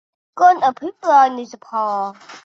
[0.39, 1.87] การอภิปราย ในสภา